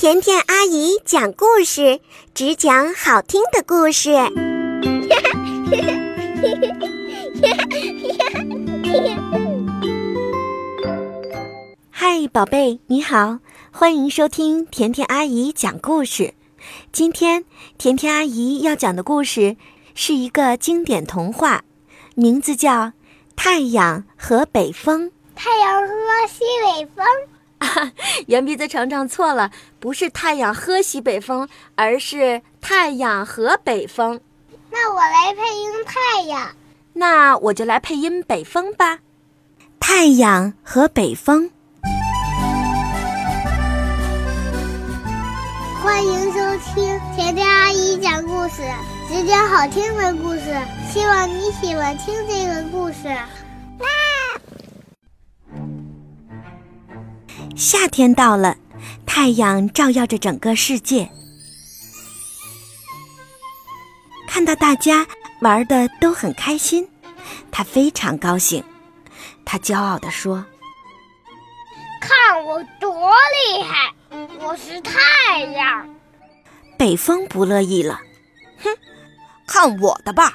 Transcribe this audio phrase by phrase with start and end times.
[0.00, 2.00] 甜甜阿姨讲故事，
[2.32, 4.14] 只讲好听的故事。
[11.90, 13.40] 嗨，宝贝，你好，
[13.70, 16.32] 欢迎收听甜甜阿姨讲故事。
[16.90, 17.44] 今天
[17.76, 19.58] 甜甜阿姨要讲的故事
[19.94, 21.60] 是一个经典童话，
[22.14, 22.72] 名字叫
[23.36, 25.08] 《太阳和北风》。
[25.36, 25.94] 太阳和
[26.26, 27.04] 西北风。
[27.74, 27.92] 啊，
[28.26, 34.20] 圆鼻子成长错了，不是太阳喝西北风，而是太阳和北风。
[34.70, 36.50] 那我来配音太阳，
[36.92, 38.98] 那我就来配音北风吧。
[39.78, 41.50] 太阳和北风，
[45.82, 46.38] 欢迎收
[46.74, 48.62] 听甜甜阿姨讲故事，
[49.08, 50.56] 只讲好听的故事。
[50.92, 53.08] 希望你喜欢听这个故事。
[57.60, 58.56] 夏天到了，
[59.04, 61.06] 太阳照耀着整个世界。
[64.26, 65.06] 看到大家
[65.42, 66.88] 玩的都很开心，
[67.52, 68.64] 他非常高兴。
[69.44, 70.42] 他骄傲地说
[72.00, 73.94] ：“看我多厉害！
[74.40, 75.94] 我是太阳。”
[76.78, 78.00] 北风不乐意了
[78.64, 78.70] ：“哼，
[79.46, 80.32] 看我的吧！”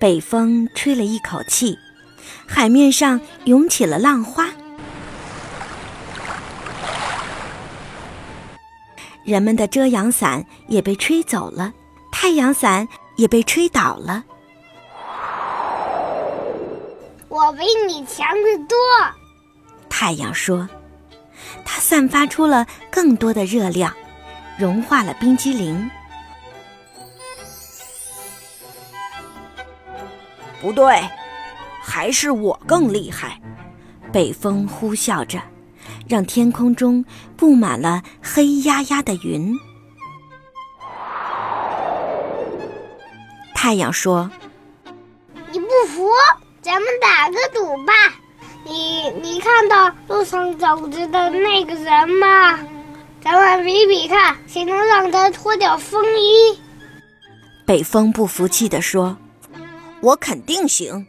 [0.00, 1.78] 北风吹了一口气。
[2.46, 4.48] 海面上涌起了浪花，
[9.24, 11.72] 人们的遮阳伞也被吹走了，
[12.10, 14.24] 太阳伞也被吹倒了。
[17.28, 18.76] 我比你强得多，
[19.88, 20.68] 太阳说，
[21.64, 23.92] 它散发出了更多的热量，
[24.58, 25.90] 融化了冰激凌。
[30.60, 31.02] 不对。
[31.84, 33.40] 还是我更厉害，
[34.12, 35.42] 北风呼啸着，
[36.08, 37.04] 让天空中
[37.36, 39.58] 布满了黑压压的云。
[43.54, 44.30] 太阳说
[45.52, 46.08] ：“你不服，
[46.60, 47.92] 咱们打个赌吧。
[48.64, 52.58] 你你看到路上走着的那个人吗？
[53.20, 56.58] 咱们比比看，谁能让他脱掉风衣。”
[57.66, 59.16] 北风不服气地说
[60.00, 61.06] ：“我肯定行。”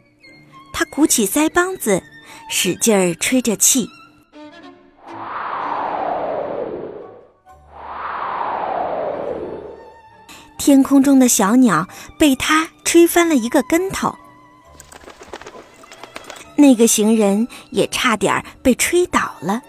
[0.94, 2.00] 他鼓起腮帮子，
[2.48, 3.88] 使劲儿吹着气。
[10.56, 14.14] 天空中的小鸟被他吹翻了一个跟头，
[16.56, 19.60] 那个行人也差点被吹倒了。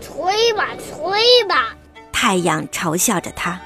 [0.00, 1.74] 吹吧，吹吧！
[2.12, 3.60] 太阳嘲笑着他。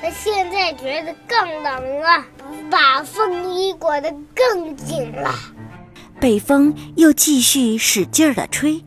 [0.00, 2.24] 他现在觉得更冷了，
[2.70, 5.34] 把风衣裹得更紧了。
[6.20, 8.82] 北风又继续使劲儿地吹。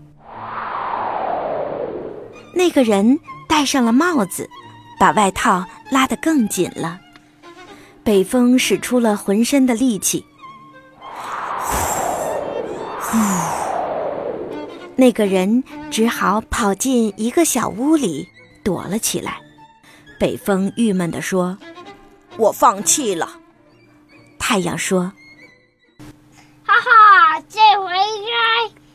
[2.54, 4.50] 那个人戴上了帽子，
[5.00, 7.00] 把外套拉得更紧了。
[8.04, 10.26] 北风使出了浑身的力气，
[13.00, 13.18] 呼，
[14.96, 18.28] 那个人只好跑进一个小屋里
[18.64, 19.38] 躲了起来。
[20.20, 21.58] 北风郁闷地说
[22.38, 23.40] ：“我放弃了。”
[24.40, 25.12] 太阳说
[26.66, 27.94] ：“哈哈，这回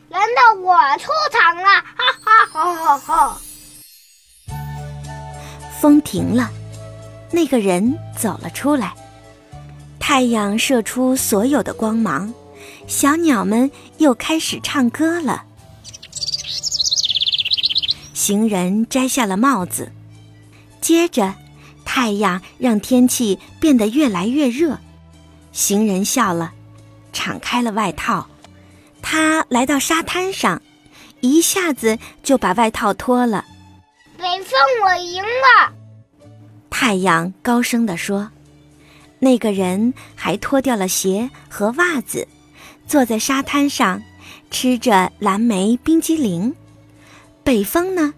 [0.09, 1.63] 该轮到我出场了！
[1.63, 3.37] 哈哈哈哈哈！”
[5.79, 6.49] 风停了，
[7.31, 8.93] 那个人走了出来。
[9.99, 12.33] 太阳射出所有的光芒，
[12.87, 15.45] 小鸟们又开始唱歌了。
[18.13, 19.91] 行人摘下了帽子。
[20.83, 21.33] 接着，
[21.85, 24.77] 太阳让天气变得越来越热。
[25.53, 26.51] 行人笑了，
[27.13, 28.27] 敞开了外套。
[29.01, 30.61] 他来到沙滩上，
[31.21, 33.45] 一下子就把外套脱了。
[34.17, 35.71] 北风，我赢了！
[36.69, 38.29] 太阳高声地说。
[39.19, 42.27] 那个人还脱掉了鞋和袜子，
[42.85, 44.03] 坐在沙滩上，
[44.51, 46.53] 吃着蓝莓冰激凌。
[47.41, 48.13] 北风呢，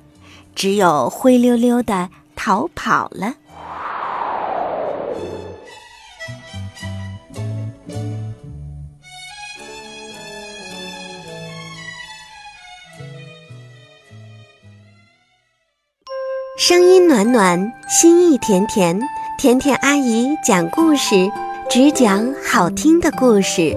[0.56, 2.10] 只有灰溜溜的。
[2.36, 3.34] 逃跑了。
[16.58, 19.00] 声音暖暖，心意甜甜，
[19.38, 21.30] 甜甜阿姨讲故事，
[21.70, 23.76] 只讲好听的故事。